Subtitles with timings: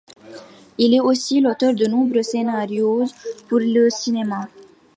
[0.79, 3.05] Il est aussi l’auteur de nombreux scénarios
[3.47, 4.47] pour le cinéma.